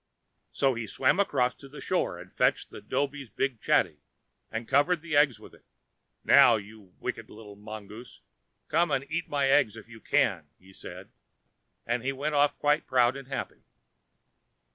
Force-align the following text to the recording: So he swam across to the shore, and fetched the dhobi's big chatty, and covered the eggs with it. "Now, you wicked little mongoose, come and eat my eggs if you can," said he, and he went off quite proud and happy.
So 0.51 0.73
he 0.73 0.87
swam 0.87 1.19
across 1.19 1.53
to 1.53 1.69
the 1.69 1.79
shore, 1.79 2.17
and 2.17 2.33
fetched 2.33 2.71
the 2.71 2.81
dhobi's 2.81 3.29
big 3.29 3.61
chatty, 3.61 3.99
and 4.51 4.67
covered 4.67 5.03
the 5.03 5.15
eggs 5.15 5.39
with 5.39 5.53
it. 5.53 5.63
"Now, 6.23 6.55
you 6.55 6.93
wicked 6.99 7.29
little 7.29 7.55
mongoose, 7.55 8.21
come 8.67 8.89
and 8.89 9.05
eat 9.11 9.29
my 9.29 9.47
eggs 9.47 9.77
if 9.77 9.87
you 9.87 9.99
can," 9.99 10.47
said 10.73 11.09
he, 11.09 11.13
and 11.85 12.01
he 12.01 12.13
went 12.13 12.33
off 12.33 12.57
quite 12.57 12.87
proud 12.87 13.15
and 13.15 13.27
happy. 13.27 13.61